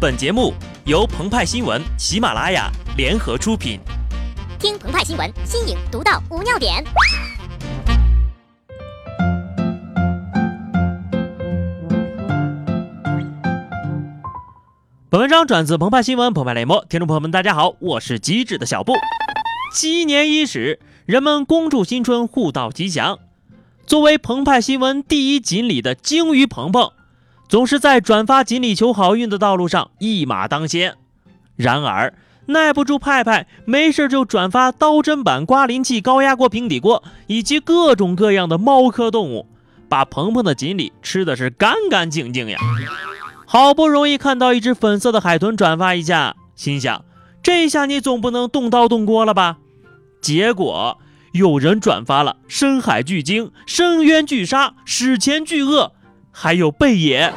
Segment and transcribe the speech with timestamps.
[0.00, 0.54] 本节目
[0.86, 3.78] 由澎湃新闻、喜马拉雅联合出品。
[4.58, 6.82] 听澎湃新闻，新颖独到，无尿点。
[15.10, 18.94] 本文章转自澎湃新闻《澎湃雷墨，听众朋友们，大家好，我是机智的小布。
[19.74, 23.18] 鸡年伊始，人们恭祝新春，互道吉祥。
[23.86, 26.90] 作为澎湃新闻第一锦鲤的鲸鱼鹏鹏，
[27.50, 30.94] 总是在转发锦鲤求好运的道路上一马当先。
[31.56, 32.14] 然而，
[32.46, 39.48] 耐不住派派没事就转发刀砧板、刮鳞器、高压锅、平底锅以及各种各样的猫科动物，
[39.88, 42.58] 把鹏鹏的锦鲤吃的是干干净净呀。
[43.44, 47.04] 好不容易看到一只粉色的海豚转发一下，心想
[47.42, 49.58] 这下你总不能动刀动锅了吧？
[50.22, 50.98] 结果。
[51.32, 55.92] 有人转发了深海巨鲸、深渊巨鲨、史前巨鳄，
[56.32, 57.32] 还有贝爷。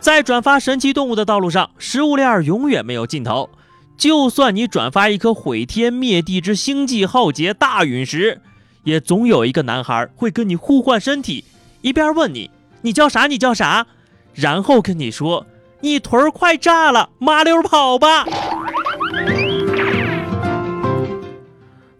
[0.00, 3.48] 在转发神奇动物的道路上，食物链永远没有尽头。
[3.96, 8.40] 就算你转发一颗毁天灭地之星际浩劫大陨石，
[8.82, 11.44] 也总有一个男孩会跟你互换身体，
[11.82, 13.86] 一边问你你叫啥，你叫啥，
[14.34, 15.46] 然后跟你说
[15.82, 18.26] 你腿儿快炸了，麻溜跑吧。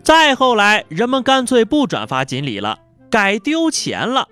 [0.03, 4.27] 再后来，人们干脆不转发锦鲤了，改丢钱了。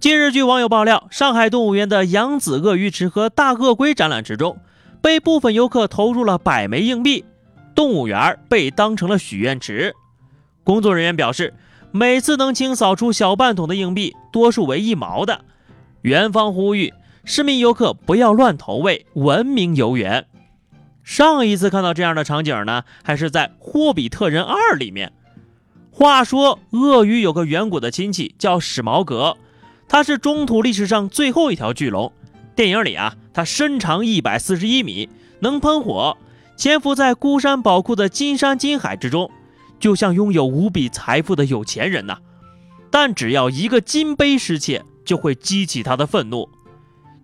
[0.00, 4.58] 近日，据网友爆料，上海动物园的扬子鳄鱼池和大鳄龟展览池中，
[5.00, 7.24] 被部分游客投入了百枚硬币，
[7.74, 9.94] 动物园被当成了许愿池。
[10.62, 11.54] 工作人员表示，
[11.90, 15.42] 每次能清扫出小半桶的硬币，多数为一毛的。
[16.02, 16.92] 园方呼吁
[17.24, 20.26] 市民游客不要乱投喂，文明游园。
[21.02, 25.12] 上一次看到这样的场景呢，还是在《霍比特人二》里面。
[25.90, 29.36] 话说，鳄鱼有个远古的亲戚叫史矛革，
[29.94, 32.12] 它是中土历史上最后一条巨龙。
[32.56, 36.18] 电影里啊，它身长一百四十一米，能喷火，
[36.56, 39.30] 潜伏在孤山宝库的金山金海之中，
[39.78, 42.18] 就像拥有无比财富的有钱人呐。
[42.90, 46.48] 但只要一个金杯失窃，就会激起他的愤怒。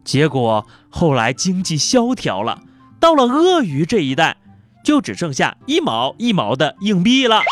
[0.05, 2.63] 结果后来经济萧条了。
[3.01, 4.37] 到了鳄鱼这一代，
[4.85, 7.43] 就只剩下一毛一毛的硬币了。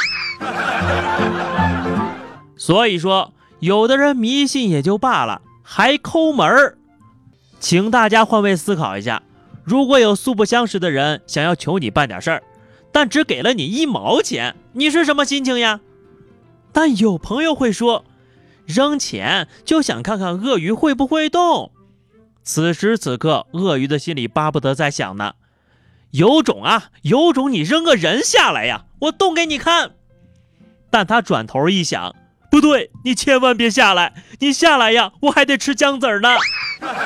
[2.57, 6.79] 所以说，有的人迷信也就罢了，还抠门儿。
[7.61, 9.23] 请大家换位思考一下，
[9.65, 12.43] 如果有素不相识的人想要求你办点事儿，
[12.93, 15.81] 但只给了你一毛钱，你是什么心情呀？
[16.73, 18.05] 但有朋友会说，
[18.65, 21.73] 扔钱就想看看鳄鱼会不会动。
[22.45, 25.35] 此时此刻，鳄鱼的心里巴不得在想呢：
[26.13, 29.93] 有种啊，有种，你扔个人下来呀，我动给你看。
[30.91, 32.15] 但他转头一想，
[32.59, 36.29] 不对，你千万别下来，你下来呀，我还得吃姜子呢。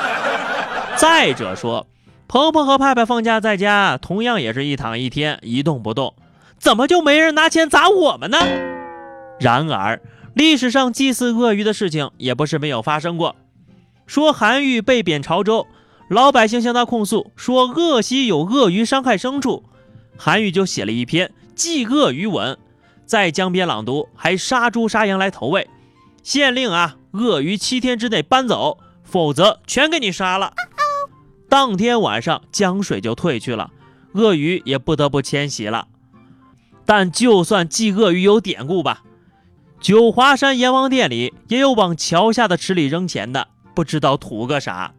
[0.97, 1.85] 再者说，
[2.27, 6.15] 鹏鹏和派派放假在家，同样也是一躺一天，一动不动，
[6.57, 8.39] 怎么就没人拿钱砸我们呢？
[9.39, 10.01] 然而，
[10.33, 13.35] 历史上祭祀鳄鱼的事情也不是没有发生过。
[14.07, 15.67] 说韩愈被贬潮州，
[16.09, 19.63] 老百姓向他控诉说鄂西有鳄鱼伤害牲畜，
[20.17, 22.57] 韩愈就写了一篇祭鳄鱼文，
[23.05, 25.69] 在江边朗读，还杀猪杀羊来投喂，
[26.23, 30.53] 县令啊，鳄鱼七天之内搬走，否则全给你杀了。
[31.49, 33.71] 当天晚上江水就退去了，
[34.13, 35.87] 鳄鱼也不得不迁徙了。
[36.85, 39.03] 但就算祭鳄鱼有典故吧，
[39.79, 43.49] 九华山阎王殿里也有往桥下的池里扔钱的。
[43.75, 44.93] 不知道图个啥？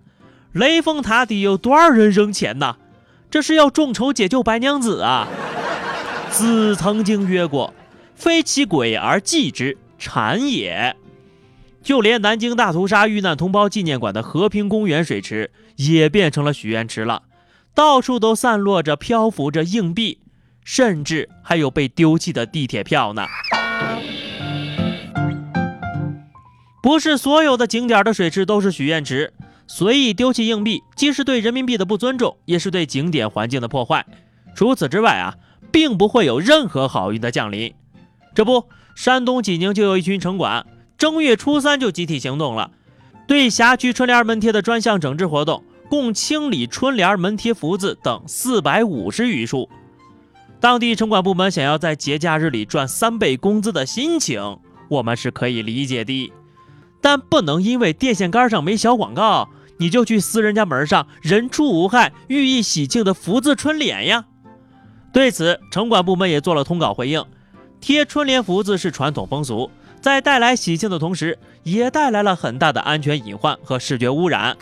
[0.53, 2.77] 雷峰塔底有多少人扔钱呢？
[3.31, 5.27] 这是要众筹解救白娘子啊！
[6.31, 7.75] 子曾经曰过
[8.15, 10.97] ：“非其鬼而祭之，谄也。”
[11.83, 17.25] 就连南京大屠杀遇难同胞纪念馆的和平公园水池也变成了许愿池了，
[17.75, 20.21] 到处都散落着、漂浮着硬币，
[20.65, 23.27] 甚至还有被丢弃的地铁票呢。
[26.83, 29.35] 不是所有的景点的水池都是许愿池，
[29.67, 34.07] 随意丢弃硬币，既是对人民币的不尊重，也是对景点环境的破坏。
[34.55, 35.35] 除此之外啊，
[35.71, 37.75] 并不会有任何好运的降临。
[38.35, 40.67] 这不，山东济宁就有一群城管，
[40.99, 42.73] 正月初三就集体行动了，
[43.29, 49.69] 对辖区春联门贴的专项整治活动，共清理春联门贴福字等四百五十余处。
[50.61, 54.59] 当地城管部门想要在节假日里赚三倍工资的心情，
[54.89, 56.33] 我们是可以理解的。
[57.01, 64.25] 但不能因为电线杆上没小广告，你就去撕人家门上“人畜无害，寓意喜庆”的福字春联呀。
[65.13, 67.23] 对此，城管部门也做了通稿回应：
[67.85, 69.71] 贴春联福字是传统风俗，
[70.01, 74.57] 在带来喜庆的同时，也带来了很大的安全隐患和视觉污染。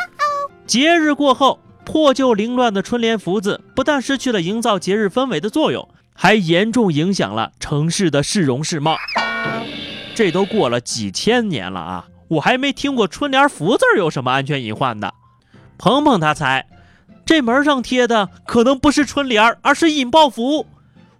[0.66, 8.96] 节日过后，破旧凌乱的春联福字不但失去了营造节日氛围的作用，还严重影响了城市的市容市貌。
[10.16, 15.14] 这都过了几千年了啊，我还没听过春联福字有什么安全隐患的。
[15.78, 16.66] 鹏鹏他猜，
[17.24, 20.66] 这门上贴的可能不是春联，而是引爆符。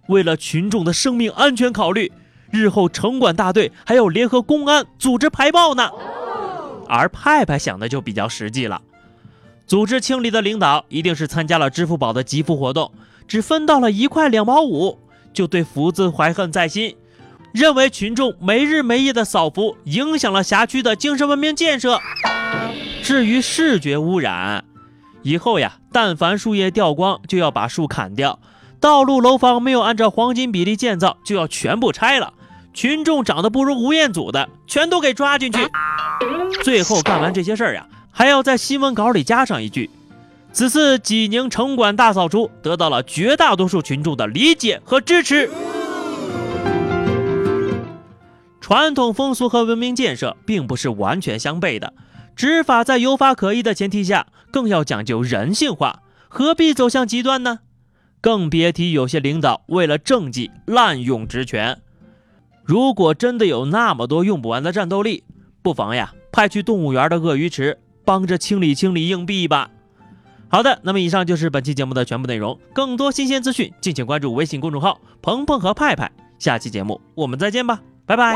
[0.07, 2.11] 为了群众的生命安全考虑，
[2.51, 5.89] 日后城管大队还要联合公安组织排爆呢。
[6.87, 8.81] 而派派想的就比较实际了，
[9.65, 12.91] 组织清理的领导一定是参加了支付宝的集福活动，
[13.27, 14.99] 只分到了一块两毛五，
[15.33, 16.95] 就对福字怀恨在心。
[17.53, 21.99] 认为群众没日没夜的扫福，影响了辖区的精神文明建设。
[23.03, 24.65] 至于视觉污染，
[25.21, 28.39] 以后呀，但凡树叶掉光，就要把树砍掉；
[28.83, 32.33] 道路楼房没有按照黄金比例建造，就要全部拆了。
[32.73, 35.65] 群众长得不如吴彦祖的，全都给抓进去。
[36.65, 39.89] 最后干完这些事儿呀，还要在新闻稿里加上一句：
[40.51, 45.49] 此次济宁城管大扫除得到了绝大多数群众的理解和支持。
[48.59, 51.93] 传统风俗和文明建设并不是完全相悖的，
[52.35, 57.59] 执法在有法可依的前提下，更要讲究人性化，何必走向极端呢？
[58.23, 61.81] 更别提有些领导为了政绩滥用职权。
[62.63, 65.25] 如果真的有那么多用不完的战斗力，
[65.61, 69.69] 不妨呀派去动物园的鳄鱼池帮着清理清理硬币吧。
[70.47, 76.09] 好的，那么以上就是本期节目的全部内容，更多新鲜资讯，敬请关注微信公众号“鹏鹏和派派”。
[76.39, 77.81] 下期节目我们再见吧。
[78.05, 78.33] 拜拜。